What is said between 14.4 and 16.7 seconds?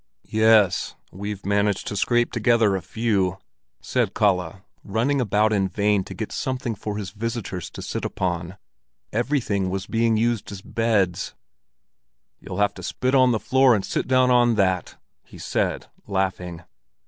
that," he said, laughing.